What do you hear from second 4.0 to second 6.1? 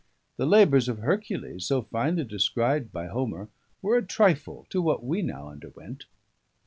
trifle to what we now underwent.